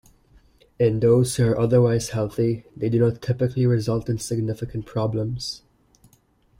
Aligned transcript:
In 0.79 0.99
those 0.99 1.35
who 1.35 1.45
are 1.45 1.59
otherwise 1.59 2.09
healthy 2.09 2.63
they 2.75 2.89
do 2.89 2.97
not 2.97 3.21
typically 3.21 3.67
result 3.67 4.09
in 4.09 4.17
significant 4.17 4.87
problems. 4.87 5.61